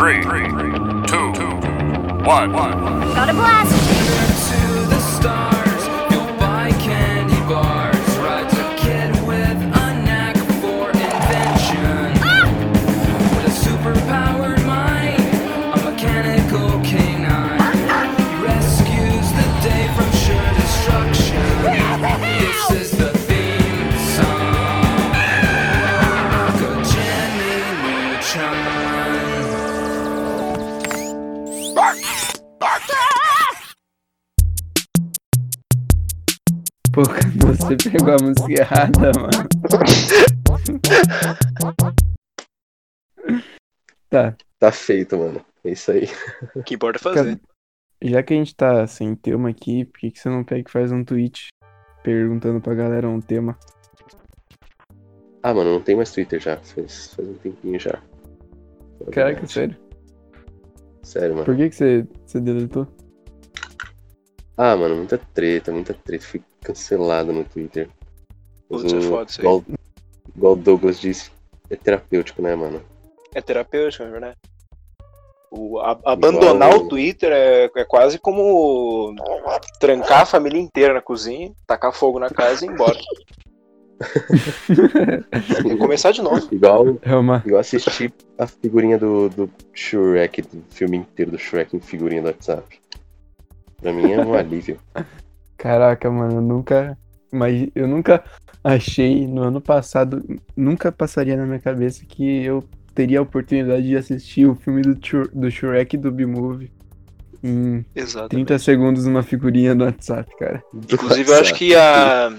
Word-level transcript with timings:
Three, 0.00 0.22
two, 0.22 1.30
one. 2.24 2.52
Got 3.12 3.28
a 3.28 3.34
blast! 3.34 3.90
Pô, 37.02 37.46
você 37.46 37.90
pegou 37.90 38.14
a 38.14 38.22
música 38.22 38.52
errada, 38.52 39.12
mano. 39.18 39.48
Tá, 44.08 44.36
Tá 44.58 44.70
feito, 44.70 45.16
mano. 45.16 45.40
É 45.64 45.70
isso 45.70 45.90
aí. 45.90 46.06
O 46.54 46.62
que 46.62 46.74
importa 46.74 46.98
é 46.98 47.00
fazer. 47.00 47.40
já 48.02 48.22
que 48.22 48.34
a 48.34 48.36
gente 48.36 48.54
tá 48.54 48.86
sem 48.86 49.14
tema 49.14 49.48
aqui, 49.48 49.86
por 49.86 50.00
que, 50.00 50.10
que 50.10 50.18
você 50.18 50.28
não 50.28 50.44
pega 50.44 50.68
e 50.68 50.72
faz 50.72 50.92
um 50.92 51.02
tweet 51.02 51.48
perguntando 52.02 52.60
pra 52.60 52.74
galera 52.74 53.08
um 53.08 53.20
tema? 53.20 53.58
Ah, 55.42 55.54
mano, 55.54 55.72
não 55.72 55.80
tem 55.80 55.96
mais 55.96 56.12
Twitter 56.12 56.38
já. 56.40 56.58
Faz, 56.58 57.14
faz 57.14 57.28
um 57.28 57.34
tempinho 57.34 57.80
já. 57.80 57.98
Caraca, 59.10 59.46
sério. 59.46 59.76
Sério, 61.02 61.34
mano. 61.34 61.46
Por 61.46 61.56
que, 61.56 61.70
que 61.70 61.74
você, 61.74 62.06
você 62.26 62.40
deletou? 62.40 62.86
Ah, 64.58 64.76
mano, 64.76 64.96
muita 64.96 65.16
treta, 65.16 65.72
muita 65.72 65.94
treta. 65.94 66.26
Fui 66.26 66.42
cancelado 66.70 67.32
no 67.32 67.44
Twitter. 67.44 67.88
Putz, 68.68 68.92
é 68.92 69.00
foda 69.00 69.30
isso 69.30 69.40
aí. 69.40 69.46
igual, 70.36 70.52
o 70.52 70.56
Douglas 70.56 71.00
disse, 71.00 71.30
é 71.68 71.76
terapêutico, 71.76 72.40
né, 72.42 72.54
mano? 72.54 72.80
É 73.34 73.40
terapêutico, 73.40 74.04
na 74.04 74.10
verdade. 74.10 74.36
O, 75.50 75.80
a- 75.80 75.98
abandonar 76.04 76.70
Igual- 76.70 76.84
o 76.84 76.88
Twitter 76.88 77.32
é, 77.32 77.70
é 77.76 77.84
quase 77.84 78.18
como 78.18 79.14
trancar 79.80 80.20
a 80.22 80.26
família 80.26 80.60
inteira 80.60 80.94
na 80.94 81.00
cozinha, 81.02 81.52
tacar 81.66 81.92
fogo 81.92 82.20
na 82.20 82.30
casa 82.30 82.64
e 82.64 82.68
ir 82.68 82.72
embora. 82.72 82.98
Tem 85.62 85.72
que 85.72 85.76
começar 85.76 86.12
de 86.12 86.22
novo. 86.22 86.48
Igual, 86.52 86.98
É 87.02 87.14
uma. 87.14 87.42
igual 87.44 87.60
assistir 87.60 88.12
a 88.38 88.46
figurinha 88.46 88.96
do, 88.96 89.28
do 89.28 89.50
Shrek, 89.74 90.42
do 90.42 90.62
filme 90.70 90.96
inteiro 90.98 91.32
do 91.32 91.38
Shrek 91.38 91.76
em 91.76 91.80
figurinha 91.80 92.22
do 92.22 92.28
WhatsApp. 92.28 92.80
Pra 93.82 93.92
mim 93.92 94.10
é 94.12 94.18
um 94.24 94.32
alívio. 94.38 94.78
Caraca, 95.60 96.10
mano, 96.10 96.36
eu 96.36 96.40
nunca. 96.40 96.98
Mas 97.30 97.68
eu 97.74 97.86
nunca 97.86 98.24
achei 98.64 99.26
no 99.26 99.42
ano 99.42 99.60
passado, 99.60 100.24
nunca 100.56 100.90
passaria 100.90 101.36
na 101.36 101.44
minha 101.46 101.60
cabeça 101.60 102.04
que 102.04 102.42
eu 102.44 102.64
teria 102.94 103.20
a 103.20 103.22
oportunidade 103.22 103.86
de 103.86 103.96
assistir 103.96 104.46
o 104.46 104.54
filme 104.56 104.82
do, 104.82 104.94
do 105.32 105.50
Shrek 105.50 105.94
e 105.94 105.98
do 105.98 106.10
B-Movie 106.10 106.72
em 107.44 107.84
Exatamente. 107.94 108.30
30 108.46 108.58
segundos 108.58 109.06
numa 109.06 109.22
figurinha 109.22 109.74
do 109.74 109.84
WhatsApp, 109.84 110.34
cara. 110.38 110.62
Do 110.72 110.94
Inclusive, 110.94 111.30
eu 111.30 111.34
acho 111.34 111.52
WhatsApp. 111.52 111.58
que 111.58 111.74
a 111.76 112.32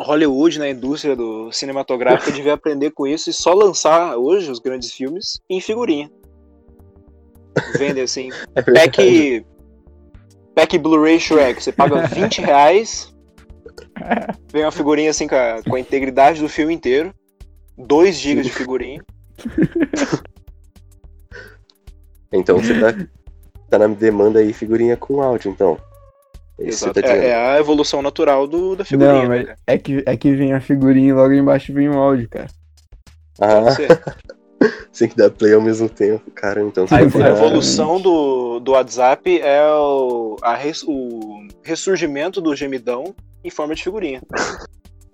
Hollywood, 0.00 0.58
na 0.60 0.70
indústria 0.70 1.14
do 1.14 1.50
cinematográfico, 1.52 2.32
devia 2.32 2.54
aprender 2.54 2.92
com 2.92 3.06
isso 3.06 3.28
e 3.28 3.32
só 3.32 3.52
lançar 3.52 4.16
hoje 4.16 4.50
os 4.50 4.60
grandes 4.60 4.92
filmes 4.92 5.40
em 5.50 5.60
figurinha. 5.60 6.10
Vende 7.76 8.00
assim, 8.00 8.30
É 8.54 8.62
pack, 8.62 9.44
pack 10.58 10.76
Blu-ray 10.76 11.20
Shrek, 11.20 11.62
você 11.62 11.70
paga 11.70 12.06
20 12.08 12.40
reais, 12.40 13.14
vem 14.52 14.64
uma 14.64 14.72
figurinha 14.72 15.10
assim 15.10 15.28
com 15.28 15.36
a, 15.36 15.62
com 15.62 15.76
a 15.76 15.80
integridade 15.80 16.40
do 16.40 16.48
filme 16.48 16.74
inteiro, 16.74 17.14
2 17.76 18.16
GB 18.16 18.42
de 18.42 18.50
figurinha. 18.50 19.02
Então 22.30 22.58
você 22.58 22.78
tá, 22.78 23.06
tá 23.70 23.78
na 23.78 23.86
demanda 23.86 24.40
aí 24.40 24.52
figurinha 24.52 24.98
com 24.98 25.22
áudio, 25.22 25.50
então. 25.50 25.78
É 26.60 26.68
tá. 26.92 27.00
É, 27.08 27.28
é 27.28 27.34
a 27.34 27.58
evolução 27.58 28.02
natural 28.02 28.46
do, 28.46 28.76
da 28.76 28.84
figurinha. 28.84 29.22
Não, 29.22 29.28
né, 29.30 29.56
é 29.66 29.78
que, 29.78 30.02
é 30.04 30.14
que 30.14 30.34
vem 30.34 30.52
a 30.52 30.60
figurinha 30.60 31.08
e 31.08 31.12
logo 31.14 31.32
embaixo 31.32 31.72
vem 31.72 31.88
o 31.88 31.96
áudio, 31.96 32.28
cara. 32.28 32.48
Ah, 33.40 33.62
Você- 34.60 34.74
tem 35.06 35.08
que 35.08 35.16
dar 35.16 35.30
play 35.30 35.54
ao 35.54 35.60
mesmo 35.60 35.88
tempo. 35.88 36.30
Cara, 36.32 36.60
então 36.62 36.84
A, 36.90 36.96
a 36.96 37.04
virando- 37.04 37.26
evolução 37.36 38.00
do, 38.00 38.58
do 38.60 38.72
WhatsApp 38.72 39.40
é 39.40 39.62
o, 39.70 40.36
a 40.42 40.54
res- 40.54 40.84
o 40.86 41.46
ressurgimento 41.62 42.40
do 42.40 42.54
gemidão 42.56 43.14
em 43.44 43.50
forma 43.50 43.74
de 43.74 43.82
figurinha. 43.84 44.20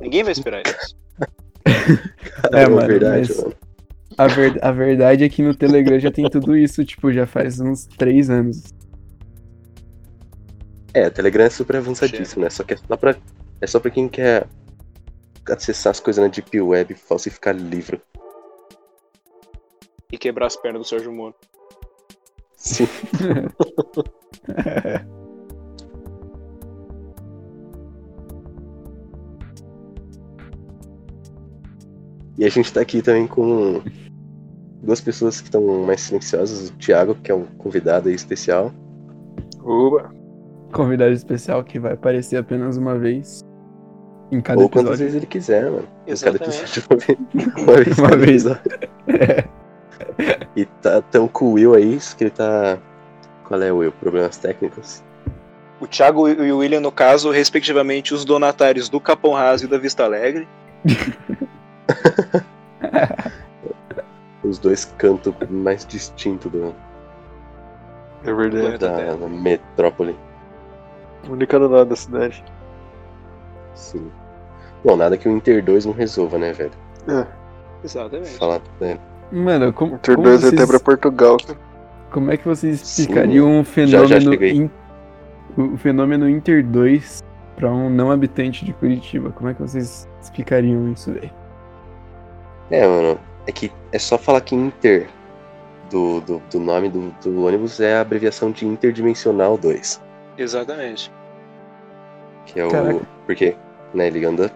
Ninguém 0.01 0.23
vai 0.23 0.33
esperar 0.33 0.63
isso. 0.67 0.97
Cara, 1.65 2.51
É, 2.63 2.69
mano, 2.69 2.87
verdade, 2.87 3.29
mas- 3.29 3.37
mano. 3.39 3.55
A, 4.17 4.27
ver- 4.29 4.59
a 4.65 4.71
verdade 4.71 5.25
é 5.25 5.29
que 5.29 5.43
no 5.43 5.55
Telegram 5.55 5.99
já 5.99 6.11
tem 6.11 6.29
tudo 6.31 6.57
isso, 6.57 6.85
tipo, 6.85 7.13
já 7.13 7.27
faz 7.27 7.59
uns 7.61 7.85
três 7.85 8.31
anos. 8.31 8.63
É, 10.93 11.09
o 11.09 11.11
Telegram 11.11 11.45
é 11.45 11.51
super 11.51 11.77
avançadíssimo, 11.77 12.45
né? 12.45 12.51
Só 12.51 12.63
que 12.63 12.75
é 12.75 12.77
só 12.77 12.97
pra, 12.97 13.17
é 13.61 13.67
só 13.67 13.81
pra 13.81 13.91
quem 13.91 14.09
quer 14.09 14.47
acessar 15.49 15.91
as 15.91 15.99
coisas 15.99 16.23
na 16.25 16.31
Deep 16.31 16.61
Web 16.61 16.93
e 16.93 16.97
falsificar 16.97 17.57
livro. 17.57 18.01
E 20.15 20.19
quebrar 20.19 20.47
as 20.47 20.55
pernas 20.55 20.83
do 20.83 20.87
Sérgio 20.87 21.13
Moro. 21.13 21.35
Sim. 22.57 22.87
E 32.37 32.45
a 32.45 32.49
gente 32.49 32.73
tá 32.73 32.81
aqui 32.81 33.01
também 33.01 33.29
com 33.29 33.81
duas 34.83 35.01
pessoas 35.01 35.41
que 35.41 35.47
estão 35.47 35.63
mais 35.85 36.01
silenciosas. 36.01 36.69
O 36.69 36.73
Thiago, 36.73 37.15
que 37.15 37.31
é 37.31 37.35
um 37.35 37.45
convidado 37.59 38.09
aí 38.09 38.15
especial. 38.15 38.73
Uba. 39.63 40.13
Convidado 40.73 41.13
especial 41.13 41.63
que 41.63 41.79
vai 41.79 41.93
aparecer 41.93 42.37
apenas 42.37 42.77
uma 42.77 42.99
vez 42.99 43.41
em 44.33 44.41
cada 44.41 44.61
ou 44.61 44.69
quantas 44.69 45.01
episódio. 45.01 45.05
vezes 45.05 45.17
ele 45.17 45.27
quiser, 45.27 45.71
mano. 45.71 45.89
Em 46.09 46.17
Cada 46.17 46.37
Exatamente. 46.43 46.81
episódio, 46.81 47.19
uma 47.63 47.77
vez, 47.77 47.99
uma 47.99 48.17
vez. 48.17 48.45
Uma 48.47 48.61
tá 50.85 51.03
tão 51.03 51.27
com 51.27 51.47
o 51.47 51.53
Will 51.55 51.75
aí, 51.75 51.95
isso 51.95 52.17
que 52.17 52.25
ele 52.25 52.31
tá. 52.31 52.79
Qual 53.45 53.61
é 53.61 53.73
o 53.73 53.79
Will? 53.79 53.93
Problemas 53.93 54.37
técnicos? 54.37 55.03
O 55.81 55.87
Thiago 55.87 56.29
e 56.29 56.53
o 56.53 56.59
William, 56.59 56.81
no 56.81 56.93
caso, 56.93 57.31
respectivamente, 57.31 58.15
os 58.15 58.25
donatários 58.25 58.89
do 58.89 59.01
Capão 59.01 59.33
Raso 59.33 59.65
e 59.65 59.69
da 59.69 59.77
Vista 59.79 60.05
Alegre. 60.05 60.47
Os 64.43 64.59
dois 64.59 64.85
cantos 64.99 65.35
mais 65.49 65.87
distintos 65.87 66.53
do, 66.53 66.75
É 68.25 68.33
verdade. 68.33 68.79
Da, 68.79 69.15
da 69.15 69.29
metrópole. 69.29 70.17
De 71.39 71.47
cada 71.47 71.67
lado 71.67 71.89
da 71.89 71.97
cidade. 71.97 72.45
Sim. 73.75 74.13
Bom, 74.85 74.97
nada 74.97 75.17
que 75.17 75.27
o 75.29 75.33
Inter 75.33 75.65
2 75.65 75.87
não 75.87 75.95
resolva, 75.95 76.37
né, 76.37 76.53
velho? 76.53 76.73
Exatamente. 77.83 78.37
Falar, 78.37 78.61
né? 78.81 78.99
Mano, 79.33 79.73
como, 79.73 79.95
Inter 79.95 80.15
como 80.17 80.29
2 80.29 80.45
até 80.45 80.57
vocês- 80.57 80.71
pra 80.71 80.81
Portugal. 80.81 81.37
Como 82.11 82.31
é 82.31 82.37
que 82.37 82.47
vocês 82.47 82.81
Sim, 82.81 83.03
explicariam 83.03 83.47
um 83.49 83.59
já 83.59 83.65
fenômeno 83.65 84.31
cheguei. 84.33 84.53
in- 84.53 84.71
o 85.57 85.77
fenômeno 85.77 86.29
Inter 86.29 86.65
2 86.65 87.23
pra 87.57 87.71
um 87.73 87.91
não 87.91 88.11
habitante 88.11 88.65
de 88.65 88.73
Curitiba? 88.73 89.31
Como 89.31 89.49
é 89.51 89.55
que 89.55 89.61
vocês 89.61 90.09
explicariam 90.23 90.89
isso, 90.93 91.13
velho? 91.13 91.31
É, 92.71 92.87
mano, 92.87 93.19
é 93.47 93.53
que 93.53 93.73
é 93.93 93.99
só 93.99 94.17
falar 94.17 94.41
que 94.43 94.55
Inter 94.55 95.09
do, 95.91 96.21
do, 96.21 96.43
do 96.51 96.61
nome 96.61 96.89
do, 96.89 97.11
do 97.23 97.45
ônibus 97.45 97.81
é 97.81 97.97
a 97.97 98.01
abreviação 98.01 98.51
de 98.53 98.65
Interdimensional 98.67 99.59
2. 99.59 100.01
Exatamente. 100.39 101.13
Que 102.47 102.61
é 102.61 102.67
o. 102.67 102.71
Caraca. 102.71 103.01
Porque, 103.27 103.57
né, 103.93 104.07
ele 104.07 104.25
anda. 104.25 104.51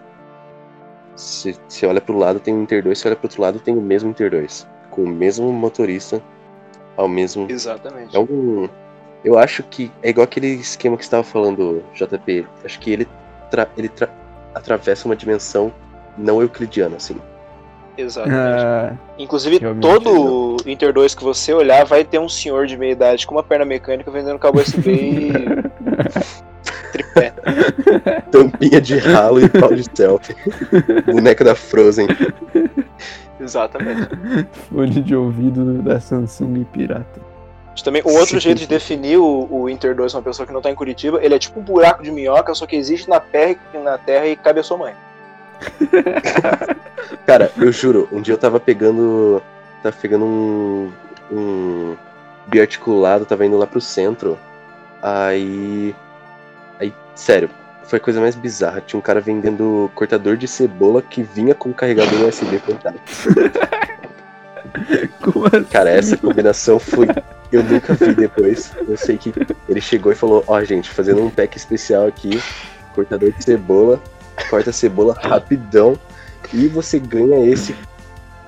Se 1.15 1.57
você 1.67 1.85
olha 1.85 1.99
pro 2.01 2.17
lado 2.17 2.39
tem 2.39 2.53
o 2.53 2.61
Inter 2.61 2.83
2, 2.83 2.97
se 2.97 3.07
olha 3.07 3.15
pro 3.15 3.25
outro 3.27 3.41
lado 3.41 3.59
tem 3.59 3.75
o 3.77 3.81
mesmo 3.81 4.09
Inter 4.09 4.31
2. 4.31 4.67
Com 4.89 5.03
o 5.03 5.07
mesmo 5.07 5.51
motorista, 5.51 6.21
ao 6.97 7.07
mesmo. 7.07 7.47
Exatamente. 7.49 8.15
É 8.15 8.19
um. 8.19 8.69
Eu 9.23 9.37
acho 9.37 9.63
que 9.63 9.91
é 10.01 10.09
igual 10.09 10.23
aquele 10.23 10.47
esquema 10.47 10.95
que 10.95 11.03
você 11.03 11.07
estava 11.07 11.23
falando, 11.23 11.83
JP. 11.93 12.47
Acho 12.63 12.79
que 12.79 12.91
ele, 12.91 13.07
tra- 13.51 13.67
ele 13.77 13.89
tra- 13.89 14.09
atravessa 14.55 15.05
uma 15.07 15.15
dimensão 15.15 15.73
não 16.17 16.41
euclidiana, 16.41 16.95
assim. 16.95 17.17
Exatamente. 17.97 18.39
Ah, 18.63 18.93
Inclusive, 19.17 19.59
todo 19.81 20.55
Inter 20.65 20.93
2 20.93 21.13
que 21.15 21.23
você 21.23 21.53
olhar 21.53 21.83
vai 21.85 22.05
ter 22.05 22.17
um 22.17 22.29
senhor 22.29 22.65
de 22.65 22.77
meia 22.77 22.93
idade 22.93 23.27
com 23.27 23.35
uma 23.35 23.43
perna 23.43 23.65
mecânica 23.65 24.09
vendendo 24.09 24.39
cabo 24.39 24.61
USB 24.61 24.89
e. 24.93 25.33
Tampinha 28.31 28.81
de 28.81 28.97
ralo 28.97 29.41
e 29.41 29.49
pau 29.49 29.73
de 29.73 29.85
selfie. 29.93 30.35
Boneca 31.05 31.43
da 31.43 31.55
Frozen. 31.55 32.07
Exatamente. 33.39 34.09
Fone 34.69 35.01
de 35.01 35.15
ouvido 35.15 35.81
da 35.81 35.99
Samsung 35.99 36.63
pirata. 36.65 37.29
Também, 37.83 38.01
um 38.05 38.13
outro 38.13 38.35
Sim. 38.35 38.39
jeito 38.41 38.59
de 38.59 38.67
definir 38.67 39.17
o, 39.17 39.47
o 39.49 39.69
Inter 39.69 39.95
2 39.95 40.13
uma 40.13 40.21
pessoa 40.21 40.45
que 40.45 40.51
não 40.51 40.61
tá 40.61 40.69
em 40.69 40.75
Curitiba, 40.75 41.23
ele 41.23 41.33
é 41.33 41.39
tipo 41.39 41.61
um 41.61 41.63
buraco 41.63 42.03
de 42.03 42.11
minhoca, 42.11 42.53
só 42.53 42.65
que 42.65 42.75
existe 42.75 43.09
na 43.09 43.21
terra, 43.21 43.55
na 43.73 43.97
terra 43.97 44.27
e 44.27 44.35
cabe 44.35 44.59
a 44.59 44.63
sua 44.63 44.77
mãe. 44.77 44.93
Cara, 47.25 47.51
eu 47.57 47.71
juro, 47.71 48.07
um 48.11 48.21
dia 48.21 48.33
eu 48.33 48.37
tava 48.37 48.59
pegando. 48.59 49.41
Tava 49.83 49.95
pegando 49.95 50.25
um. 50.25 50.91
um 51.31 51.95
biarticulado, 52.47 53.25
tava 53.25 53.45
indo 53.45 53.57
lá 53.57 53.67
pro 53.67 53.81
centro. 53.81 54.37
Aí. 55.01 55.95
Aí, 56.79 56.93
sério, 57.15 57.49
foi 57.83 57.97
a 57.97 58.01
coisa 58.01 58.21
mais 58.21 58.35
bizarra. 58.35 58.81
Tinha 58.81 58.99
um 58.99 59.01
cara 59.01 59.19
vendendo 59.19 59.91
cortador 59.95 60.37
de 60.37 60.47
cebola 60.47 61.01
que 61.01 61.23
vinha 61.23 61.53
com 61.53 61.73
carregador 61.73 62.27
USB 62.27 62.59
portátil. 62.59 63.01
Como 65.21 65.47
assim? 65.47 65.63
Cara, 65.65 65.89
essa 65.89 66.15
combinação 66.15 66.79
foi. 66.79 67.07
Eu 67.51 67.63
nunca 67.63 67.93
vi 67.93 68.13
depois. 68.13 68.71
Eu 68.87 68.95
sei 68.95 69.17
que 69.17 69.33
ele 69.67 69.81
chegou 69.81 70.11
e 70.11 70.15
falou: 70.15 70.43
Ó, 70.47 70.63
gente, 70.63 70.89
fazendo 70.89 71.23
um 71.23 71.29
pack 71.29 71.57
especial 71.57 72.07
aqui, 72.07 72.41
cortador 72.93 73.31
de 73.31 73.43
cebola, 73.43 74.01
corta 74.49 74.69
a 74.69 74.73
cebola 74.73 75.15
rapidão 75.19 75.97
e 76.53 76.67
você 76.67 76.99
ganha 76.99 77.45
esse. 77.51 77.75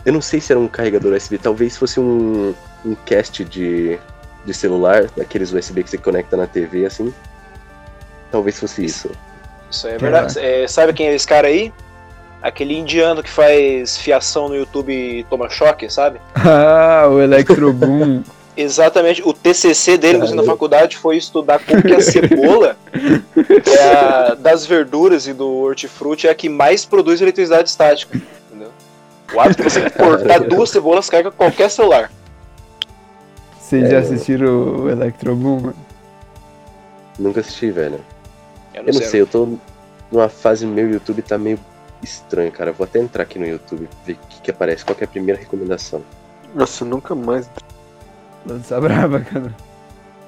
Eu 0.06 0.14
não 0.14 0.22
sei 0.22 0.42
se 0.42 0.52
era 0.52 0.60
um 0.60 0.68
carregador 0.68 1.14
USB, 1.14 1.38
talvez 1.38 1.78
fosse 1.78 2.00
um, 2.00 2.54
um 2.86 2.96
cast 3.06 3.46
de, 3.46 4.00
de 4.46 4.54
celular, 4.54 5.06
daqueles 5.16 5.52
USB 5.52 5.84
que 5.84 5.90
você 5.90 5.98
conecta 5.98 6.36
na 6.36 6.48
TV 6.48 6.86
assim. 6.86 7.14
Talvez 8.32 8.60
fosse 8.60 8.84
isso. 8.86 9.10
Isso 9.70 9.88
aí 9.88 9.96
é 9.96 9.98
verdade. 9.98 10.40
É, 10.40 10.68
sabe 10.68 10.94
quem 10.94 11.08
é 11.08 11.14
esse 11.16 11.28
cara 11.28 11.48
aí? 11.48 11.74
Aquele 12.42 12.76
indiano 12.78 13.22
que 13.22 13.30
faz 13.30 13.98
fiação 13.98 14.50
no 14.50 14.56
YouTube 14.56 14.92
e 14.92 15.24
toma 15.26 15.50
choque, 15.50 15.90
sabe? 15.90 16.20
Ah, 16.36 17.08
o 17.10 17.20
Electroboom. 17.22 18.24
Exatamente. 18.58 19.22
O 19.24 19.32
TCC 19.34 19.98
dele 19.98 20.18
na 20.18 20.26
Caramba. 20.26 20.44
faculdade 20.44 20.98
foi 20.98 21.18
estudar 21.18 21.60
como 21.60 21.82
que 21.82 21.94
a 21.94 22.02
cebola 22.02 22.76
é 22.96 23.84
a- 23.84 24.36
das 24.40 24.66
verduras 24.66 25.28
e 25.28 25.34
do 25.34 25.48
hortifruti 25.50 26.28
é 26.28 26.32
a 26.32 26.36
que 26.36 26.50
mais 26.50 26.84
produz 26.84 27.22
eletricidade 27.22 27.70
estática. 27.70 28.20
Entendeu? 28.50 28.70
O 29.34 29.40
ato 29.40 29.56
de 29.56 29.64
você 29.64 29.88
cortar 29.92 30.40
duas 30.42 30.70
cebolas 30.70 31.10
carrega 31.10 31.32
qualquer 31.32 31.70
celular. 31.70 32.12
Vocês 33.60 33.90
já 33.90 33.98
É. 33.98 34.00
assistiram 34.00 34.48
o 34.84 34.90
Electroboom? 34.90 35.60
mano? 35.62 35.76
Nunca 37.18 37.40
assisti, 37.40 37.72
velho. 37.72 38.00
Eu 38.74 38.84
Eu 38.84 38.94
não 38.94 39.02
sei, 39.02 39.22
eu 39.22 39.28
tô 39.28 39.58
numa 40.12 40.30
fase 40.30 40.66
meu 40.66 40.90
YouTube 40.90 41.22
tá 41.22 41.38
meio 41.38 41.60
estranho, 42.04 42.52
cara. 42.52 42.72
Eu 42.72 42.74
vou 42.74 42.86
até 42.86 43.00
entrar 43.00 43.24
aqui 43.24 43.40
no 43.40 43.48
YouTube, 43.48 43.88
ver 44.06 44.14
o 44.14 44.28
que, 44.28 44.42
que 44.42 44.52
aparece, 44.52 44.84
qual 44.84 44.96
que 44.96 45.04
é 45.04 45.08
a 45.08 45.10
primeira 45.10 45.40
recomendação. 45.40 46.04
Nossa, 46.54 46.84
nunca 46.84 47.16
mais. 47.16 47.50
Lança 48.46 48.80
brava, 48.82 49.20
cara. 49.20 49.56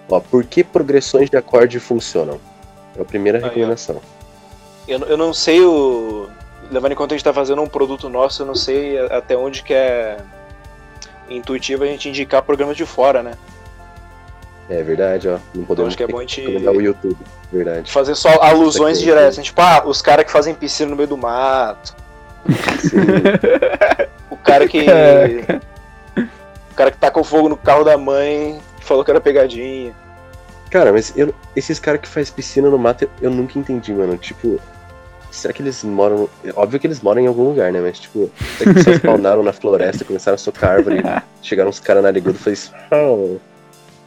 Ó, 0.10 0.20
por 0.20 0.44
que 0.44 0.64
progressões 0.64 1.30
de 1.30 1.38
acorde 1.38 1.80
funcionam? 1.80 2.40
É 2.96 3.02
a 3.02 3.06
primeira 3.06 3.40
recomendação. 3.40 4.02
Eu, 4.88 5.00
eu 5.00 5.18
não 5.18 5.34
sei 5.34 5.62
o. 5.62 6.30
Levando 6.72 6.92
em 6.92 6.96
conta 6.96 7.10
que 7.10 7.16
a 7.16 7.18
gente 7.18 7.26
tá 7.26 7.34
fazendo 7.34 7.62
um 7.62 7.68
produto 7.68 8.10
nosso, 8.10 8.42
eu 8.42 8.46
não 8.46 8.56
sei 8.56 8.98
até 9.08 9.36
onde 9.36 9.64
que 9.64 9.74
é 9.74 10.18
intuitivo 11.30 11.84
a 11.84 11.88
gente 11.88 12.10
indicar 12.10 12.42
programas 12.42 12.78
de 12.78 12.86
fora, 12.86 13.22
né? 13.22 13.34
É 14.74 14.82
verdade, 14.82 15.28
ó. 15.28 15.34
Não 15.34 15.40
Então 15.54 15.66
podemos 15.66 15.88
acho 15.90 15.98
que 15.98 16.04
é 16.04 16.08
bom 16.08 16.18
a 16.18 16.22
gente 16.22 16.42
o 16.42 16.82
YouTube. 16.82 17.18
Verdade. 17.52 17.92
fazer 17.92 18.16
só 18.16 18.30
alusões 18.42 18.98
aqui. 18.98 19.06
diretas. 19.06 19.36
Tipo, 19.46 19.62
ah, 19.62 19.84
os 19.86 20.02
caras 20.02 20.26
que 20.26 20.32
fazem 20.32 20.56
piscina 20.56 20.90
no 20.90 20.96
meio 20.96 21.08
do 21.08 21.18
mato. 21.18 21.96
O 24.32 24.38
cara 24.38 24.68
que. 24.68 24.90
É. 24.90 25.60
o 26.18 26.76
cara 26.76 26.92
que 26.92 26.98
tacou 26.98 27.24
fogo 27.24 27.50
no 27.50 27.58
carro 27.58 27.84
da 27.84 27.98
mãe, 27.98 28.60
que 28.80 28.86
falou 28.86 29.04
que 29.06 29.12
era 29.12 29.22
pegadinha. 29.22 29.94
Cara, 30.70 30.92
mas 30.92 31.14
eu- 31.16 31.34
esses 31.56 31.80
caras 31.80 32.02
que 32.02 32.08
faz 32.08 32.32
piscina 32.32 32.68
no 32.70 32.80
mato, 32.80 33.04
eu, 33.04 33.10
eu 33.22 33.30
nunca 33.32 33.60
entendi, 33.60 33.94
mano. 33.94 34.18
Tipo, 34.18 34.60
será 35.30 35.54
que 35.54 35.62
eles 35.62 35.84
moram. 35.84 36.28
Óbvio 36.56 36.80
que 36.80 36.88
eles 36.88 37.00
moram 37.02 37.22
em 37.22 37.28
algum 37.28 37.44
lugar, 37.50 37.72
né? 37.72 37.80
Mas, 37.80 38.00
tipo, 38.00 38.32
será 38.58 38.74
que 38.74 38.80
eles 38.80 38.84
só 38.84 38.92
spawnaram 38.98 39.44
na 39.44 39.54
floresta, 39.54 40.04
começaram 40.04 40.36
a 40.36 40.40
socar 40.40 40.72
árvore, 40.72 41.04
chegaram 41.44 41.70
uns 41.70 41.80
caras 41.80 42.02
narigudos 42.02 42.42
e 42.42 42.44
fez. 42.44 42.72
"Oh". 42.92 43.38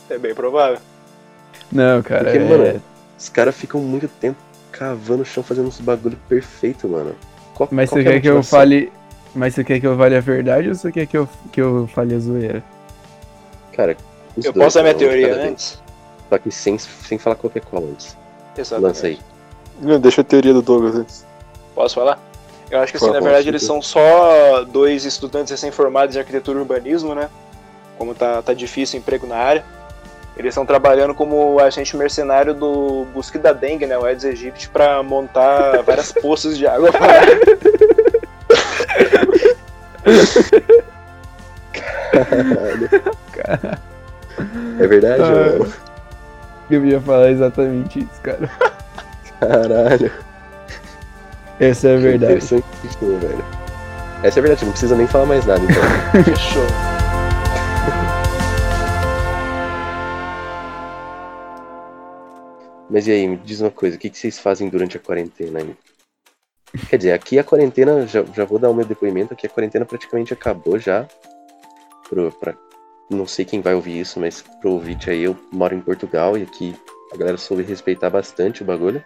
É 0.09 0.19
bem 0.19 0.35
provável. 0.35 0.79
Não, 1.73 2.03
cara. 2.03 2.25
Porque, 2.25 2.39
é... 2.39 2.45
mano, 2.45 2.83
Os 3.19 3.29
caras 3.29 3.57
ficam 3.57 3.81
muito 3.81 4.09
tempo 4.09 4.39
cavando 4.71 5.23
o 5.23 5.25
chão, 5.25 5.43
fazendo 5.43 5.69
uns 5.69 5.81
bagulho 5.81 6.19
perfeito, 6.29 6.89
mano. 6.89 7.15
Qual, 7.55 7.69
Mas 7.73 7.91
você 7.91 8.03
que 8.03 8.09
é 8.09 8.13
quer 8.13 8.21
que 8.21 8.29
eu 8.29 8.43
fale. 8.43 8.93
Mas 9.35 9.55
você 9.55 9.65
quer 9.65 9.81
que 9.81 9.87
eu 9.87 9.97
fale 9.97 10.17
a 10.17 10.21
verdade 10.21 10.69
ou 10.69 10.75
você 10.75 10.93
quer 10.93 11.07
que 11.07 11.17
eu, 11.17 11.29
que 11.53 11.61
eu 11.61 11.89
fale 11.89 12.15
a 12.15 12.19
zoeira? 12.19 12.63
Cara, 13.73 13.97
os 14.37 14.45
Eu 14.45 14.53
dois, 14.53 14.67
posso 14.67 14.77
dar 14.77 14.83
minha 14.83 14.95
teoria 14.95 15.29
cada 15.29 15.41
vez. 15.43 15.53
antes? 15.53 15.83
Só 16.29 16.39
que 16.39 16.51
sem, 16.51 16.79
sem 16.79 17.19
falar 17.19 17.37
qualquer 17.37 17.63
coisa 17.65 17.87
antes. 17.87 18.17
Exatamente. 18.57 18.89
Lança 18.89 19.07
aí. 19.07 19.19
Não, 19.81 20.01
deixa 20.01 20.23
a 20.23 20.25
teoria 20.25 20.53
do 20.55 20.63
Douglas 20.63 20.97
antes. 20.97 21.27
Posso 21.75 21.95
falar? 21.97 22.19
Eu 22.71 22.81
acho 22.81 22.93
que 22.93 22.97
assim, 22.97 23.07
Fala, 23.07 23.21
na 23.21 23.25
verdade 23.25 23.45
pode, 23.45 23.51
eles 23.51 23.63
são 23.63 23.81
só 23.81 24.65
dois 24.65 25.05
estudantes 25.05 25.51
recém-formados 25.51 26.17
em 26.17 26.19
arquitetura 26.19 26.59
e 26.59 26.63
urbanismo, 26.63 27.15
né? 27.15 27.29
Como 27.99 28.15
tá, 28.15 28.43
tá 28.43 28.53
difícil 28.53 28.99
o 28.99 29.03
emprego 29.03 29.27
na 29.27 29.37
área. 29.37 29.65
Eles 30.37 30.51
estão 30.51 30.67
trabalhando 30.67 31.15
como 31.15 31.59
agente 31.59 31.97
mercenário 31.97 32.53
do 32.53 33.07
Busque 33.15 33.39
da 33.39 33.53
Dengue, 33.55 33.87
né? 33.87 33.97
O 33.97 34.05
Aedes 34.05 34.25
aegypti, 34.25 34.69
pra 34.69 35.03
montar 35.03 35.81
várias 35.87 36.13
poças 36.13 36.59
de 36.59 36.67
água. 36.67 36.91
É 44.79 44.87
verdade, 44.87 45.23
Ah. 45.23 45.31
mano? 45.59 45.73
Eu 46.71 46.85
ia 46.85 47.01
falar 47.01 47.31
exatamente 47.31 48.01
isso, 48.01 48.21
cara. 48.23 48.51
Caralho. 49.41 50.11
Essa 51.61 51.89
é 51.89 51.95
a 51.95 51.99
verdade. 51.99 52.45
Velho. 52.45 53.45
Essa 54.23 54.39
é 54.39 54.41
a 54.41 54.43
verdade, 54.43 54.65
não 54.65 54.73
precisa 54.73 54.97
nem 54.97 55.07
falar 55.07 55.27
mais 55.27 55.47
nada, 55.47 55.61
então. 55.63 55.83
Fechou. 56.25 56.67
Mas 62.89 63.07
e 63.07 63.13
aí, 63.13 63.27
me 63.27 63.37
diz 63.37 63.61
uma 63.61 63.71
coisa, 63.71 63.97
o 63.97 63.99
que, 63.99 64.11
que 64.11 64.19
vocês 64.19 64.39
fazem 64.39 64.69
durante 64.69 64.97
a 64.97 65.01
quarentena 65.01 65.61
aí? 65.61 65.77
Quer 66.89 66.97
dizer, 66.99 67.13
aqui 67.13 67.39
a 67.39 67.45
quarentena, 67.45 68.07
já, 68.07 68.23
já 68.25 68.45
vou 68.45 68.59
dar 68.59 68.71
o 68.71 68.75
meu 68.75 68.85
depoimento, 68.85 69.33
aqui 69.35 69.47
a 69.47 69.51
quarentena 69.51 69.85
praticamente 69.85 70.33
acabou 70.33 70.79
já. 70.79 71.07
Pro, 72.09 72.31
pra, 72.33 72.55
não 73.11 73.27
sei 73.27 73.45
quem 73.45 73.61
vai 73.61 73.75
ouvir 73.75 74.01
isso, 74.01 74.21
mas 74.21 74.43
pro 74.61 74.73
ouvinte 74.73 75.11
aí, 75.11 75.23
eu 75.23 75.37
moro 75.51 75.75
em 75.75 75.81
Portugal 75.81 76.37
e 76.37 76.43
aqui 76.43 76.77
a 77.13 77.17
galera 77.17 77.39
soube 77.39 77.63
respeitar 77.63 78.11
bastante 78.11 78.63
o 78.63 78.67
bagulho. 78.67 79.05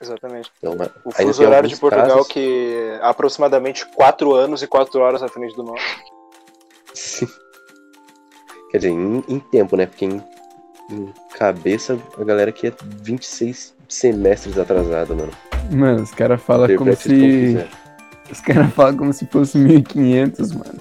Exatamente. 0.00 0.50
Então, 0.58 0.76
O 1.04 1.10
fuso 1.10 1.42
horário 1.42 1.68
de 1.68 1.76
Portugal 1.76 2.08
casos- 2.08 2.28
que 2.28 2.74
é 2.74 3.00
aproximadamente 3.02 3.84
4 3.94 4.32
anos 4.34 4.62
e 4.62 4.66
4 4.66 4.98
horas 5.00 5.22
à 5.22 5.28
frente 5.28 5.54
do 5.54 5.62
nosso. 5.62 5.84
Sim. 6.94 7.26
Quer 8.70 8.78
dizer, 8.78 8.90
em, 8.90 9.24
em 9.28 9.38
tempo, 9.38 9.76
né? 9.76 9.84
Porque 9.84 10.04
em 10.06 10.22
cabeça 11.36 11.98
a 12.18 12.24
galera 12.24 12.50
aqui 12.50 12.66
é 12.68 12.72
26 13.02 13.74
semestres 13.88 14.58
atrasada, 14.58 15.14
mano. 15.14 15.32
Mano, 15.70 16.02
os 16.02 16.10
caras 16.12 16.40
falam 16.42 16.66
como 16.68 16.78
como 16.78 16.96
se. 16.96 17.08
quiser. 17.08 17.68
Os 18.30 18.40
caras 18.40 18.72
falam 18.74 18.96
como 18.96 19.12
se 19.12 19.26
fosse 19.26 19.58
1500, 19.58 20.52
mano. 20.52 20.80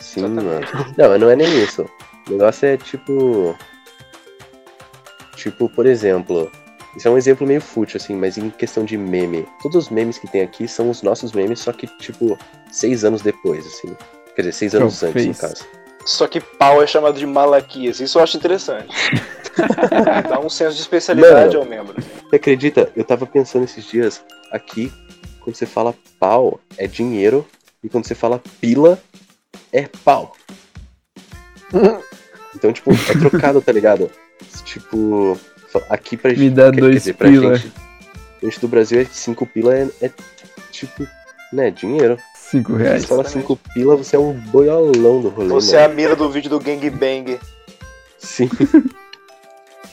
Sim, 0.00 0.24
Exatamente. 0.24 0.74
mano. 0.74 0.94
Não, 0.96 1.18
não 1.18 1.30
é 1.30 1.36
nem 1.36 1.62
isso. 1.62 1.86
O 2.28 2.32
negócio 2.32 2.66
é 2.66 2.76
tipo. 2.76 3.56
Tipo, 5.36 5.68
por 5.70 5.86
exemplo. 5.86 6.50
Isso 6.96 7.06
é 7.06 7.10
um 7.10 7.18
exemplo 7.18 7.46
meio 7.46 7.60
fútil, 7.60 7.98
assim, 7.98 8.16
mas 8.16 8.36
em 8.38 8.50
questão 8.50 8.84
de 8.84 8.96
meme. 8.96 9.46
Todos 9.62 9.84
os 9.84 9.90
memes 9.90 10.18
que 10.18 10.26
tem 10.26 10.42
aqui 10.42 10.66
são 10.66 10.90
os 10.90 11.02
nossos 11.02 11.32
memes, 11.32 11.60
só 11.60 11.72
que, 11.72 11.86
tipo, 11.98 12.36
seis 12.72 13.04
anos 13.04 13.22
depois, 13.22 13.64
assim. 13.64 13.94
Quer 14.34 14.42
dizer, 14.42 14.52
seis 14.52 14.74
anos 14.74 15.00
antes, 15.02 15.26
no 15.26 15.34
face. 15.34 15.54
caso. 15.54 15.77
Só 16.08 16.26
que 16.26 16.40
pau 16.40 16.82
é 16.82 16.86
chamado 16.86 17.18
de 17.18 17.26
Malaquias. 17.26 18.00
Isso 18.00 18.18
eu 18.18 18.22
acho 18.22 18.36
interessante. 18.38 18.88
Dá 20.28 20.40
um 20.40 20.48
senso 20.48 20.74
de 20.74 20.80
especialidade 20.80 21.54
Mano. 21.56 21.58
ao 21.58 21.64
membro. 21.66 22.02
Você 22.28 22.36
acredita? 22.36 22.90
Eu 22.96 23.04
tava 23.04 23.26
pensando 23.26 23.64
esses 23.64 23.84
dias, 23.84 24.22
aqui, 24.50 24.90
quando 25.40 25.54
você 25.56 25.66
fala 25.66 25.94
pau, 26.18 26.60
é 26.78 26.86
dinheiro, 26.86 27.46
e 27.84 27.88
quando 27.90 28.06
você 28.06 28.14
fala 28.14 28.40
pila, 28.60 28.98
é 29.70 29.86
pau. 30.02 30.34
Então, 32.54 32.72
tipo, 32.72 32.90
é 32.92 33.18
trocado, 33.18 33.60
tá 33.60 33.70
ligado? 33.72 34.10
Tipo, 34.64 35.38
aqui 35.90 36.16
pra 36.16 36.32
Me 36.32 36.48
dá 36.48 36.70
quer- 36.72 36.80
dois 36.80 36.92
quer 36.94 36.98
dizer, 37.00 37.14
pra 37.14 37.28
pila. 37.28 37.54
gente, 37.56 37.72
gente 38.42 38.60
do 38.60 38.68
Brasil, 38.68 39.00
é 39.00 39.04
cinco 39.04 39.46
pila 39.46 39.74
é, 39.76 39.88
é 40.00 40.10
tipo, 40.70 41.06
né, 41.52 41.70
dinheiro. 41.70 42.18
5 42.50 42.72
Se 42.72 42.78
reais. 42.78 43.02
você 43.02 43.08
fala 43.08 43.24
cinco 43.28 43.56
pila, 43.74 43.96
você 43.96 44.16
é 44.16 44.18
um 44.18 44.32
boiolão 44.32 45.20
do 45.20 45.28
rolê, 45.28 45.48
Você 45.48 45.76
é 45.76 45.80
mano. 45.82 45.92
a 45.92 45.96
mira 45.96 46.16
do 46.16 46.30
vídeo 46.30 46.48
do 46.50 46.58
Gangbang. 46.60 47.38
Sim. 48.18 48.48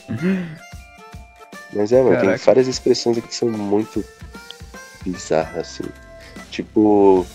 Mas 1.72 1.92
é, 1.92 1.96
mano, 2.02 2.16
tem 2.16 2.26
Caraca. 2.26 2.44
várias 2.44 2.66
expressões 2.68 3.18
aqui 3.18 3.28
que 3.28 3.34
são 3.34 3.48
muito 3.50 4.04
bizarras, 5.04 5.56
assim. 5.80 5.84
Tipo, 6.50 7.26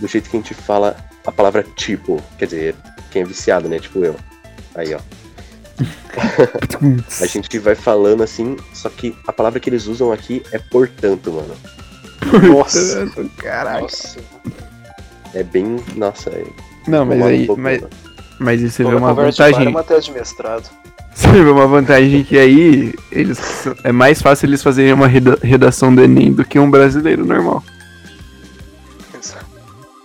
do 0.00 0.06
jeito 0.06 0.30
que 0.30 0.36
a 0.36 0.40
gente 0.40 0.54
fala 0.54 0.96
a 1.26 1.32
palavra 1.32 1.62
tipo, 1.76 2.22
quer 2.38 2.46
dizer, 2.46 2.76
quem 3.10 3.22
é 3.22 3.24
viciado, 3.24 3.68
né? 3.68 3.78
Tipo 3.78 4.04
eu. 4.04 4.14
Aí, 4.74 4.94
ó. 4.94 5.00
A 7.22 7.26
gente 7.26 7.56
vai 7.60 7.74
falando 7.76 8.22
assim, 8.22 8.56
só 8.74 8.88
que 8.88 9.16
a 9.26 9.32
palavra 9.32 9.60
que 9.60 9.70
eles 9.70 9.86
usam 9.86 10.10
aqui 10.12 10.42
é 10.52 10.58
portanto, 10.58 11.32
mano. 11.32 11.56
Nossa. 12.48 13.06
Tanto, 13.14 13.28
Caraca. 13.36 13.80
Nossa. 13.82 14.18
É 15.34 15.42
bem. 15.42 15.76
Nossa, 15.96 16.30
é. 16.30 16.44
Não, 16.86 17.04
mas 17.04 17.20
um 17.20 17.24
aí. 17.26 17.46
pouco, 17.46 17.60
Mas, 17.60 17.80
mano. 17.80 17.92
mas 18.38 18.60
vê 18.62 18.84
Toda 18.84 18.96
uma 18.96 19.14
bar 19.14 19.22
é 19.22 19.30
vantagem. 19.30 19.68
uma 19.68 19.82
tese 19.84 20.06
de 20.06 20.12
mestrado. 20.12 20.68
Você 21.14 21.28
vê 21.32 21.50
uma 21.50 21.66
vantagem 21.66 22.22
que 22.24 22.38
aí 22.38 22.94
eles 23.10 23.66
é 23.82 23.90
mais 23.92 24.22
fácil 24.22 24.46
eles 24.46 24.62
fazerem 24.62 24.92
uma 24.92 25.08
reda- 25.08 25.38
redação 25.42 25.92
do 25.94 26.02
Enem 26.02 26.32
do 26.32 26.44
que 26.44 26.58
um 26.58 26.70
brasileiro 26.70 27.26
normal. 27.26 27.62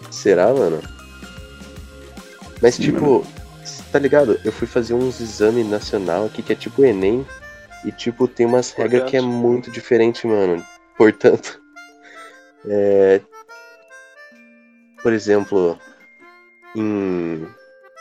Será, 0.09 0.53
mano? 0.53 0.79
Mas, 2.61 2.75
Sim, 2.75 2.83
tipo, 2.83 3.25
tá 3.91 3.99
ligado? 3.99 4.39
Eu 4.43 4.51
fui 4.51 4.65
fazer 4.67 4.93
uns 4.93 5.19
exames 5.19 5.67
nacional 5.67 6.25
aqui 6.25 6.41
que 6.41 6.53
é 6.53 6.55
tipo 6.55 6.83
Enem. 6.83 7.25
E, 7.85 7.91
tipo, 7.91 8.27
tem 8.29 8.45
umas 8.45 8.71
regras 8.71 9.09
que 9.09 9.17
é 9.17 9.21
muito 9.21 9.69
diferente, 9.69 10.25
mano. 10.25 10.63
Portanto, 10.97 11.59
é. 12.65 13.19
Por 15.03 15.11
exemplo, 15.13 15.77
em, 16.75 17.45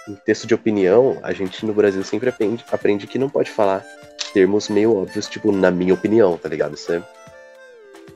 em 0.09 0.15
texto 0.25 0.47
de 0.47 0.55
opinião, 0.55 1.19
a 1.23 1.33
gente 1.33 1.67
no 1.67 1.75
Brasil 1.75 2.03
sempre 2.05 2.29
aprende, 2.31 2.65
aprende 2.71 3.07
que 3.07 3.19
não 3.19 3.29
pode 3.29 3.51
falar 3.51 3.85
termos 4.33 4.69
meio 4.69 4.97
óbvios, 4.97 5.29
tipo, 5.29 5.53
na 5.53 5.71
minha 5.71 5.93
opinião, 5.93 6.39
tá 6.39 6.49
ligado? 6.49 6.75
Isso 6.75 6.93
é... 6.93 7.03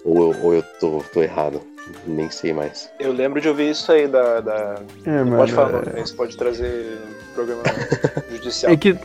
Ou, 0.05 0.33
eu- 0.33 0.43
ou 0.45 0.55
eu 0.55 0.63
tô, 0.81 1.03
tô 1.13 1.21
errado. 1.21 1.61
Nem 2.07 2.31
sei 2.31 2.53
mais. 2.53 2.91
Eu 2.99 3.13
lembro 3.13 3.41
de 3.41 3.49
ouvir 3.49 3.71
isso 3.71 3.93
aí 3.93 4.09
da. 4.09 4.41
da... 4.41 4.83
É, 5.05 5.23
mano, 5.23 5.37
pode 5.37 5.53
falar, 5.53 5.87
é- 5.89 5.93
né? 5.97 6.03
isso 6.03 6.17
pode 6.17 6.37
trazer 6.37 6.99
problema 7.35 7.63
judicial. 8.31 8.73
É 8.73 8.77
que, 8.77 8.97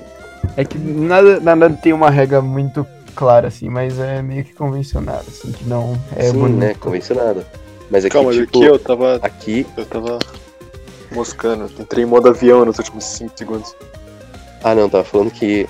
é 0.58 0.66
que 0.66 0.80
nada, 0.80 1.40
nada 1.40 1.70
tem 1.70 1.94
uma 1.94 2.10
regra 2.10 2.42
muito 2.42 2.86
clara, 3.16 3.50
assim, 3.50 3.70
mas 3.70 4.00
é 4.00 4.22
meio 4.24 4.44
que 4.44 4.54
convencionado, 4.56 5.26
assim, 5.28 5.52
que 5.52 5.64
não 5.66 5.96
é 6.16 6.24
Sim, 6.32 6.40
bonito. 6.40 6.60
né? 6.60 6.74
Convencionado. 6.76 7.46
Mas 7.92 8.06
aqui, 8.06 8.14
Calma, 8.14 8.32
tipo, 8.32 8.58
aqui 8.58 8.64
eu 8.64 8.80
tava. 8.80 9.20
aqui, 9.22 9.68
Eu 9.76 9.86
tava 9.86 10.18
moscando. 11.12 11.70
Entrei 11.78 12.06
em 12.06 12.08
modo 12.08 12.30
avião 12.30 12.64
nos 12.64 12.80
últimos 12.80 13.04
5 13.04 13.38
segundos. 13.38 13.76
Ah, 14.64 14.74
não, 14.74 14.90
tava 14.90 15.04
falando 15.04 15.30
que, 15.30 15.68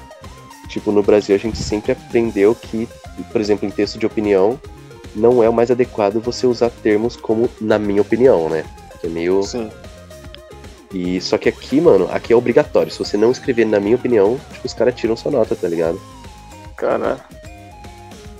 tipo, 0.69 0.91
no 0.91 1.01
Brasil 1.01 1.35
a 1.35 1.39
gente 1.39 1.57
sempre 1.57 1.93
aprendeu 1.93 2.53
que, 2.53 2.87
por 3.31 3.41
exemplo, 3.41 3.67
em 3.67 3.71
texto 3.71 3.97
de 3.97 4.05
opinião, 4.05 4.59
não 5.15 5.41
é 5.41 5.49
o 5.49 5.53
mais 5.53 5.71
adequado 5.71 6.21
você 6.21 6.45
usar 6.45 6.69
termos 6.69 7.15
como 7.15 7.49
na 7.59 7.79
minha 7.79 8.03
opinião, 8.03 8.47
né? 8.47 8.63
Que 8.99 9.07
é 9.07 9.09
meio. 9.09 9.41
Sim. 9.41 9.71
E 10.93 11.19
só 11.21 11.37
que 11.37 11.49
aqui, 11.49 11.81
mano, 11.81 12.07
aqui 12.11 12.33
é 12.33 12.35
obrigatório. 12.35 12.91
Se 12.91 12.99
você 12.99 13.17
não 13.17 13.31
escrever 13.31 13.65
na 13.65 13.79
minha 13.79 13.95
opinião, 13.95 14.39
tipo, 14.53 14.67
os 14.67 14.73
caras 14.73 14.93
tiram 14.93 15.15
sua 15.15 15.31
nota, 15.31 15.55
tá 15.55 15.67
ligado? 15.67 15.99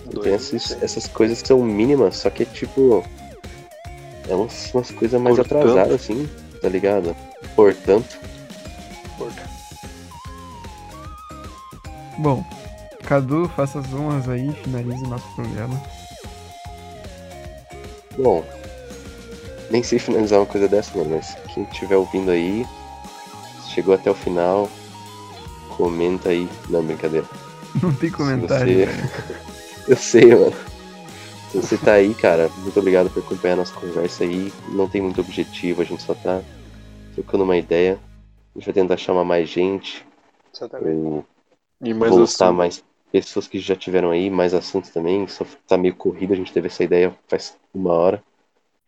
Então 0.06 0.22
tem 0.22 0.34
essas, 0.34 0.78
essas 0.84 1.08
coisas 1.08 1.42
que 1.42 1.48
são 1.48 1.64
mínimas, 1.64 2.18
só 2.18 2.30
que 2.30 2.44
é 2.44 2.46
tipo. 2.46 3.04
É 4.32 4.36
umas, 4.36 4.72
umas 4.74 4.90
coisas 4.92 5.20
mais 5.20 5.36
Portanto. 5.36 5.58
atrasadas, 5.60 5.94
assim, 5.94 6.30
tá 6.62 6.70
ligado? 6.70 7.14
Portanto, 7.54 8.18
Bom, 12.18 12.44
Cadu, 13.04 13.50
faça 13.56 13.80
as 13.80 13.94
honras 13.94 14.30
aí, 14.30 14.52
finalize 14.64 15.04
o 15.04 15.08
nosso 15.08 15.28
programa. 15.36 15.82
Bom, 18.18 18.44
nem 19.70 19.82
sei 19.84 20.00
finalizar 20.00 20.40
uma 20.40 20.46
coisa 20.46 20.68
dessa, 20.68 20.96
mano, 20.98 21.16
mas 21.16 21.36
quem 21.54 21.64
estiver 21.64 21.98
ouvindo 21.98 22.30
aí, 22.32 22.66
chegou 23.74 23.96
até 23.96 24.10
o 24.12 24.16
final, 24.16 24.70
comenta 25.76 26.30
aí. 26.30 26.48
Não, 26.70 26.84
brincadeira. 26.84 27.26
Não 27.82 27.92
tem 27.94 28.10
comentário. 28.12 28.66
você- 28.68 28.86
velho. 28.86 29.10
Eu 29.88 29.98
sei, 29.98 30.36
mano. 30.36 30.54
Se 31.52 31.58
você 31.62 31.78
tá 31.78 31.94
aí, 31.94 32.14
cara, 32.16 32.50
muito 32.60 32.80
obrigado 32.80 33.10
por 33.10 33.22
acompanhar 33.24 33.54
a 33.54 33.58
nossa 33.58 33.74
conversa 33.78 34.24
aí. 34.24 34.52
Não 34.70 34.88
tem 34.88 35.02
muito 35.02 35.20
objetivo, 35.20 35.82
a 35.82 35.86
gente 35.86 36.02
só 36.02 36.14
tá 36.14 36.42
trocando 37.14 37.44
uma 37.44 37.58
ideia. 37.58 38.00
A 38.56 38.60
gente 38.60 38.66
vai 38.66 38.74
tentar 38.74 38.98
chamar 38.98 39.24
mais 39.26 39.50
gente, 39.50 40.06
Exatamente. 40.54 41.26
E 41.84 41.94
mais 41.94 42.12
voltar 42.12 42.24
assunto. 42.46 42.54
mais 42.54 42.84
pessoas 43.12 43.48
que 43.48 43.60
já 43.60 43.76
tiveram 43.76 44.12
aí, 44.12 44.30
mais 44.30 44.54
assuntos 44.54 44.92
também. 44.92 45.28
Só 45.28 45.46
tá 45.68 45.78
meio 45.78 45.96
corrido, 45.96 46.34
a 46.34 46.36
gente 46.36 46.54
teve 46.54 46.68
essa 46.68 46.84
ideia 46.84 47.14
faz 47.28 47.58
uma 47.74 47.92
hora. 47.94 48.24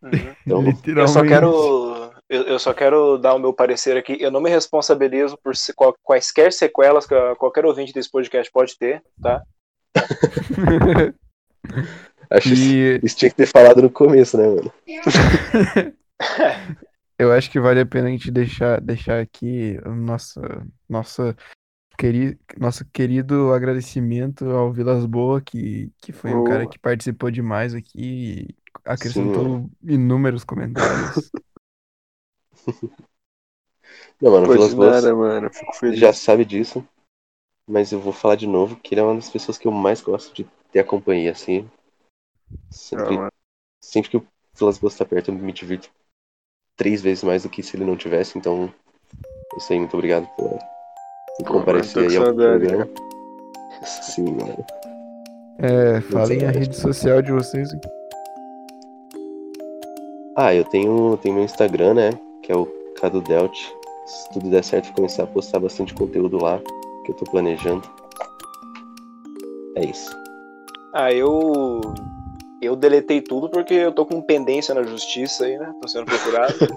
Uhum. 0.02 0.12
Então, 0.46 0.64
Eu 1.02 1.08
só 1.08 1.24
quero. 1.24 2.12
Eu, 2.30 2.58
só 2.60 2.74
quero 2.74 3.18
dar 3.18 3.36
o 3.36 3.40
meu 3.40 3.54
parecer 3.54 3.96
aqui. 3.98 4.18
Eu 4.20 4.32
não 4.32 4.42
me 4.42 4.50
responsabilizo 4.50 5.38
por 5.44 5.56
se- 5.56 5.74
qual- 5.74 5.94
quaisquer 6.02 6.52
sequelas 6.54 7.06
que 7.06 7.16
qualquer 7.36 7.66
ouvinte 7.66 7.94
desse 7.94 8.10
podcast 8.10 8.52
pode 8.52 8.78
ter, 8.78 9.04
tá? 9.22 9.42
acho 12.34 12.50
que 12.50 13.00
E 13.02 13.06
isso 13.06 13.18
tinha 13.18 13.30
que 13.30 13.38
ter 13.38 13.48
falado 13.48 13.82
no 13.82 13.90
começo, 13.90 14.38
né, 14.38 14.48
mano? 14.48 14.74
eu 17.18 17.32
acho 17.32 17.50
que 17.50 17.60
vale 17.60 17.80
a 17.80 17.86
pena 17.86 18.08
a 18.08 18.12
gente 18.12 18.32
deixar, 18.32 18.82
deixar 18.82 19.20
aqui 19.20 19.80
o 19.86 19.92
nosso, 19.92 20.42
nossa, 20.90 21.36
queri, 21.98 22.38
nosso 22.58 22.84
querido 22.86 23.54
agradecimento 23.54 24.50
ao 24.50 24.74
Vilas 24.74 25.06
Boa, 25.06 25.42
que, 25.42 25.92
que 26.02 26.12
foi 26.12 26.34
um 26.34 26.44
cara 26.44 26.62
Boa. 26.62 26.72
que 26.72 26.80
participou 26.80 27.30
demais 27.30 27.74
aqui 27.74 27.92
e 27.96 28.56
acrescentou 28.84 29.70
inúmeros 29.84 30.44
comentários. 30.44 31.32
Não, 34.22 34.32
mano, 34.32 34.46
Pô, 34.48 34.54
Vilas 34.54 34.74
Boas 34.74 35.04
mano. 35.06 35.50
Feliz. 35.80 36.00
já 36.00 36.14
sabe 36.14 36.46
disso. 36.46 36.86
Mas 37.68 37.92
eu 37.92 38.00
vou 38.00 38.12
falar 38.12 38.36
de 38.36 38.48
novo 38.48 38.76
que 38.76 38.94
ele 38.94 39.02
é 39.02 39.04
uma 39.04 39.16
das 39.16 39.30
pessoas 39.30 39.58
que 39.58 39.68
eu 39.68 39.72
mais 39.72 40.02
gosto 40.02 40.34
de 40.34 40.46
ter 40.72 40.80
a 40.80 40.84
companhia, 40.84 41.32
assim. 41.32 41.70
Sempre, 42.70 43.18
mano. 43.18 43.32
sempre 43.80 44.10
que 44.12 44.18
o 44.18 44.28
Vilas 44.58 44.78
Boas 44.78 44.96
tá 44.96 45.06
perto, 45.06 45.30
eu 45.30 45.36
me 45.36 45.52
divirto 45.52 45.90
três 46.76 47.02
vezes 47.02 47.24
mais 47.24 47.44
do 47.44 47.50
que 47.50 47.64
se 47.64 47.76
ele 47.76 47.86
não 47.86 47.96
tivesse, 47.96 48.38
então. 48.38 48.74
É 49.54 49.58
isso 49.58 49.72
aí, 49.72 49.80
muito 49.80 49.94
obrigado 49.96 50.28
por, 50.36 50.50
por 50.50 51.46
Pô, 51.46 51.54
comparecer 51.54 52.10
aí 52.10 52.18
ao 52.18 52.34
programa. 52.34 52.90
Sim, 53.84 54.24
mano. 54.24 54.66
É, 55.60 56.02
falem 56.02 56.46
a 56.46 56.52
rede 56.52 56.76
social 56.76 57.22
de 57.22 57.32
vocês. 57.32 57.70
Ah, 60.36 60.54
eu 60.54 60.64
tenho, 60.66 61.18
tenho 61.18 61.36
meu 61.36 61.44
Instagram, 61.44 61.94
né? 61.94 62.10
Que 62.42 62.52
é 62.52 62.56
o 62.56 62.66
Cadu 63.00 63.22
Delt. 63.22 63.56
Se 64.06 64.30
tudo 64.32 64.50
der 64.50 64.64
certo, 64.64 64.86
vou 64.86 64.96
começar 64.96 65.24
a 65.24 65.28
postar 65.28 65.60
bastante 65.60 65.94
conteúdo 65.94 66.42
lá, 66.42 66.60
que 67.06 67.12
eu 67.12 67.16
tô 67.16 67.26
planejando. 67.26 67.88
É 69.76 69.86
isso. 69.86 70.16
Ah, 70.94 71.12
eu. 71.12 71.82
Eu 72.66 72.76
deletei 72.76 73.22
tudo 73.22 73.50
porque 73.50 73.74
eu 73.74 73.92
tô 73.92 74.06
com 74.06 74.22
pendência 74.22 74.74
na 74.74 74.84
justiça 74.84 75.46
aí, 75.46 75.58
né? 75.58 75.74
Tô 75.82 75.88
sendo 75.88 76.06
procurado. 76.06 76.54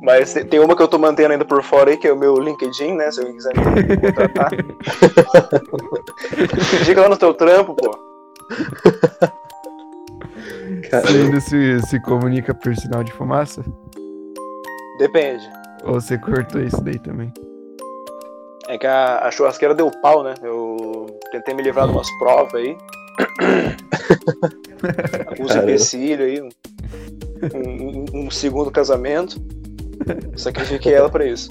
Mas 0.00 0.34
tem- 0.34 0.60
uma 0.60 0.76
que 0.76 0.82
eu 0.82 0.88
tô 0.88 0.98
mantendo 0.98 1.32
ainda 1.32 1.44
por 1.44 1.62
fora 1.62 1.90
aí, 1.90 1.96
que 1.96 2.06
é 2.06 2.12
o 2.12 2.18
meu 2.18 2.36
LinkedIn, 2.36 2.94
né? 2.94 3.10
Se 3.10 3.20
alguém 3.20 3.34
quiser 3.36 3.52
me 3.56 3.96
contratar. 3.96 4.50
Diga 6.84 7.00
lá 7.02 7.08
no 7.08 7.16
teu 7.16 7.32
trampo, 7.34 7.74
pô. 7.74 7.90
Cara, 10.90 11.08
ainda 11.08 11.40
se, 11.40 11.80
se 11.88 11.98
comunica 12.00 12.54
por 12.54 12.74
sinal 12.76 13.02
de 13.02 13.12
fumaça? 13.12 13.64
Depende. 14.98 15.48
Ou 15.84 15.94
você 16.00 16.16
cortou 16.18 16.60
isso 16.62 16.82
daí 16.84 16.98
também? 16.98 17.32
É 18.68 18.76
que 18.78 18.86
a, 18.86 19.26
a 19.26 19.30
churrasqueira 19.30 19.74
deu 19.74 19.90
pau, 20.02 20.22
né? 20.22 20.34
Eu 20.42 21.06
tentei 21.32 21.54
me 21.54 21.62
livrar 21.62 21.86
de 21.86 21.92
umas 21.92 22.08
provas 22.18 22.54
aí. 22.54 22.76
Alguns 25.26 25.54
empecilhos 25.56 26.26
aí. 26.26 26.40
Um, 27.54 27.68
um- 28.14 28.26
um 28.26 28.30
segundo 28.30 28.70
casamento. 28.70 29.40
Sacrifiquei 30.36 30.94
ela 30.94 31.08
pra 31.10 31.26
isso. 31.26 31.48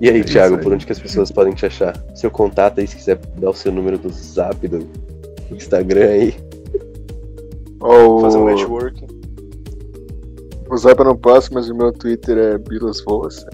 E 0.00 0.08
aí, 0.10 0.20
isso 0.20 0.32
Thiago, 0.32 0.56
aí. 0.56 0.62
por 0.62 0.72
onde 0.72 0.84
que 0.84 0.92
as 0.92 0.98
pessoas 0.98 1.30
podem 1.30 1.54
te 1.54 1.64
achar? 1.66 1.96
Seu 2.14 2.30
contato 2.30 2.80
aí, 2.80 2.86
se 2.86 2.96
quiser 2.96 3.16
dar 3.38 3.50
o 3.50 3.54
seu 3.54 3.70
número 3.70 3.98
do 3.98 4.08
zap, 4.10 4.66
do 4.66 4.86
Instagram 5.50 6.08
aí. 6.08 6.34
Ó, 7.80 8.20
Fazer 8.20 8.38
um 8.38 8.42
o, 8.42 8.46
networking. 8.46 9.06
o 10.70 10.76
Zap 10.76 10.98
eu 10.98 11.04
não 11.04 11.16
passo, 11.16 11.52
mas 11.52 11.68
o 11.68 11.74
meu 11.74 11.92
Twitter 11.92 12.36
é 12.38 12.58
Bilas 12.58 13.00
Boas. 13.02 13.44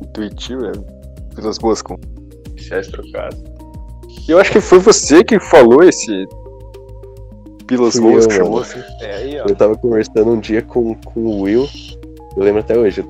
O 0.00 0.06
Twitch 0.12 0.50
é 0.50 1.34
Bilas 1.34 1.58
Boas 1.58 1.82
com. 1.82 1.96
Chás 2.56 2.88
trocado. 2.88 3.36
E 4.28 4.30
eu 4.30 4.38
acho 4.38 4.52
que 4.52 4.60
foi 4.60 4.78
você 4.78 5.24
que 5.24 5.38
falou 5.40 5.82
esse. 5.82 6.28
Boas 7.70 7.94
eu, 7.96 8.28
que 8.28 8.34
chamou 8.34 8.60
assim. 8.60 8.80
É 9.00 9.14
aí, 9.14 9.40
ó. 9.40 9.46
Eu 9.46 9.54
tava 9.54 9.76
conversando 9.76 10.30
um 10.30 10.40
dia 10.40 10.60
com, 10.60 10.94
com 10.94 11.20
o 11.20 11.42
Will, 11.42 11.68
eu 12.36 12.42
lembro 12.42 12.60
até 12.60 12.76
hoje. 12.76 13.04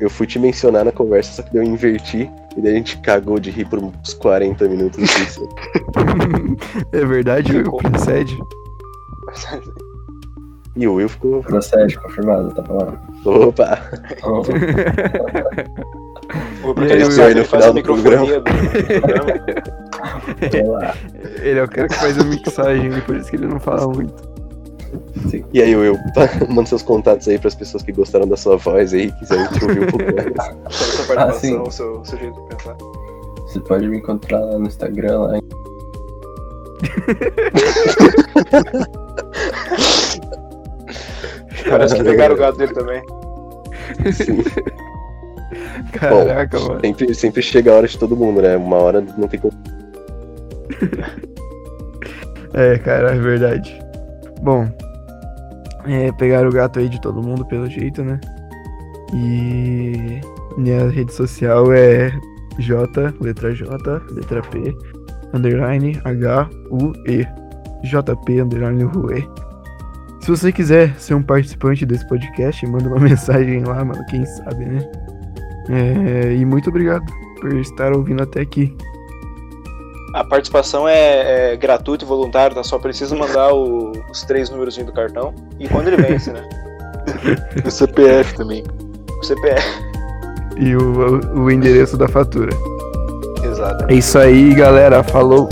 Eu 0.00 0.08
fui 0.08 0.26
te 0.26 0.38
mencionar 0.38 0.84
na 0.84 0.92
conversa, 0.92 1.32
só 1.32 1.42
que 1.42 1.52
daí 1.52 1.66
eu 1.66 1.70
inverti, 1.70 2.30
e 2.56 2.60
daí 2.60 2.72
a 2.72 2.76
gente 2.76 2.98
cagou 2.98 3.38
de 3.38 3.50
rir 3.50 3.66
por 3.66 3.78
uns 3.78 4.14
40 4.14 4.66
minutos 4.68 5.06
disso. 5.06 5.46
é 6.92 7.04
verdade, 7.04 7.56
Will? 7.56 7.72
Procede. 7.72 8.38
E 10.76 10.88
o 10.88 10.94
Will 10.94 11.08
ficou. 11.08 11.40
Procede, 11.42 11.96
confirmado, 12.00 12.52
tá 12.54 12.64
lá. 12.68 13.00
Opa! 13.24 13.78
Will, 16.64 17.10
sabe, 17.10 17.28
aí 17.28 17.34
no 17.34 17.44
final 17.44 17.62
a 17.62 17.68
do 17.68 17.74
microfonia 17.74 18.40
do, 18.40 18.44
do 18.44 19.00
programa. 19.00 19.34
Tá. 20.80 20.96
Ele 21.42 21.58
é 21.58 21.62
o 21.62 21.68
cara 21.68 21.88
que 21.88 21.94
faz 21.94 22.18
a 22.18 22.24
mixagem, 22.24 23.00
por 23.02 23.16
isso 23.16 23.30
que 23.30 23.36
ele 23.36 23.46
não 23.46 23.60
fala 23.60 23.86
muito. 23.86 24.34
E 25.52 25.62
aí, 25.62 25.76
Will, 25.76 25.96
manda 26.48 26.66
seus 26.68 26.82
contatos 26.82 27.28
aí 27.28 27.38
pras 27.38 27.54
pessoas 27.54 27.82
que 27.82 27.92
gostaram 27.92 28.26
da 28.26 28.36
sua 28.36 28.56
voz 28.56 28.92
aí, 28.94 29.12
quiserem 29.12 29.46
te 29.48 29.64
ouvir 29.64 29.82
um 29.82 29.86
pouco 29.86 30.04
mais. 30.14 30.26
Sua 30.74 31.04
Ah, 31.22 31.32
sim. 31.32 31.56
participação, 31.58 31.62
o 31.62 31.70
seu, 31.70 32.04
seu 32.04 32.18
jeito 32.18 32.40
de 32.42 32.48
pensar. 32.48 32.76
Você 33.46 33.60
pode 33.60 33.86
me 33.88 33.98
encontrar 33.98 34.40
lá 34.40 34.58
no 34.58 34.66
Instagram, 34.66 35.18
lá 35.20 35.38
em 35.38 35.40
Parece 41.68 41.94
que 41.96 42.04
pegaram 42.04 42.34
o 42.34 42.38
gato 42.38 42.58
dele 42.58 42.74
também. 42.74 43.02
Sim. 44.12 44.42
Caraca, 45.92 46.58
mano. 46.58 46.80
Sempre, 46.80 47.14
sempre 47.14 47.42
chega 47.42 47.72
a 47.72 47.76
hora 47.76 47.88
de 47.88 47.98
todo 47.98 48.16
mundo, 48.16 48.42
né? 48.42 48.56
Uma 48.56 48.76
hora 48.76 49.00
não 49.16 49.28
tem 49.28 49.40
como. 49.40 49.54
É, 52.56 52.78
cara, 52.78 53.10
é 53.10 53.18
verdade. 53.18 53.82
Bom, 54.40 54.68
é, 55.88 56.12
pegaram 56.12 56.48
o 56.48 56.52
gato 56.52 56.78
aí 56.78 56.88
de 56.88 57.00
todo 57.00 57.20
mundo, 57.20 57.44
pelo 57.44 57.68
jeito, 57.68 58.04
né? 58.04 58.20
E 59.12 60.20
minha 60.56 60.88
rede 60.88 61.12
social 61.12 61.72
é 61.72 62.12
J, 62.58 63.12
letra 63.20 63.52
J, 63.52 63.76
letra 64.12 64.40
P, 64.42 64.72
underline 65.34 66.00
H, 66.04 66.48
U, 66.70 66.92
E. 67.08 67.26
JP, 67.82 68.40
underline 68.40 68.84
U, 68.84 69.12
E. 69.12 69.28
Se 70.24 70.30
você 70.30 70.50
quiser 70.50 70.94
ser 70.98 71.14
um 71.14 71.22
participante 71.22 71.84
desse 71.84 72.06
podcast, 72.08 72.66
manda 72.66 72.88
uma 72.88 72.98
mensagem 73.00 73.62
lá, 73.64 73.84
mano, 73.84 74.04
quem 74.06 74.24
sabe, 74.24 74.64
né? 74.64 74.90
É, 75.68 76.34
e 76.34 76.44
muito 76.44 76.70
obrigado 76.70 77.04
por 77.40 77.52
estar 77.58 77.94
ouvindo 77.94 78.22
até 78.22 78.40
aqui. 78.40 78.74
A 80.14 80.24
participação 80.24 80.88
é, 80.88 81.52
é 81.52 81.56
gratuita 81.56 82.04
e 82.04 82.08
voluntária, 82.08 82.54
tá? 82.54 82.62
Só 82.62 82.78
precisa 82.78 83.14
mandar 83.16 83.52
o- 83.52 83.92
os 84.10 84.22
três 84.22 84.48
números 84.48 84.76
do 84.76 84.92
cartão 84.92 85.34
e 85.58 85.68
quando 85.68 85.88
ele 85.88 85.96
vence, 85.96 86.32
né? 86.32 86.42
O 87.66 87.70
CPF 87.70 88.34
também. 88.34 88.64
O 89.20 89.22
CPF. 89.22 89.62
E 90.56 90.74
o, 90.74 91.38
o 91.42 91.50
endereço 91.50 91.98
da 91.98 92.08
fatura. 92.08 92.50
Exato. 93.44 93.84
É 93.90 93.94
isso 93.94 94.18
aí, 94.18 94.54
galera. 94.54 95.02
Falou. 95.02 95.48